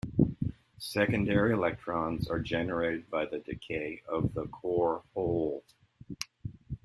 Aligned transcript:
Secondary 0.79 1.53
electrons 1.53 2.27
are 2.27 2.39
generated 2.39 3.07
by 3.11 3.27
the 3.27 3.37
decay 3.37 4.01
of 4.11 4.33
the 4.33 4.47
core 4.47 5.03
hole. 5.13 5.63